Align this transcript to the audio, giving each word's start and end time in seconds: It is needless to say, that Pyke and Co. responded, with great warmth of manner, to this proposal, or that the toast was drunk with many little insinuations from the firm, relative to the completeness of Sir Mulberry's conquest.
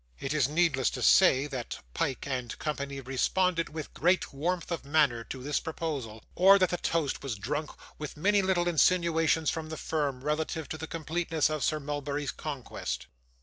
It 0.19 0.33
is 0.33 0.49
needless 0.49 0.89
to 0.97 1.03
say, 1.03 1.45
that 1.45 1.77
Pyke 1.93 2.25
and 2.25 2.57
Co. 2.57 2.73
responded, 3.05 3.69
with 3.69 3.93
great 3.93 4.33
warmth 4.33 4.71
of 4.71 4.83
manner, 4.83 5.23
to 5.25 5.43
this 5.43 5.59
proposal, 5.59 6.23
or 6.33 6.57
that 6.57 6.69
the 6.71 6.77
toast 6.77 7.21
was 7.21 7.35
drunk 7.35 7.69
with 7.99 8.17
many 8.17 8.41
little 8.41 8.67
insinuations 8.67 9.51
from 9.51 9.69
the 9.69 9.77
firm, 9.77 10.23
relative 10.23 10.67
to 10.69 10.77
the 10.79 10.87
completeness 10.87 11.51
of 11.51 11.63
Sir 11.63 11.79
Mulberry's 11.79 12.31
conquest. 12.31 13.05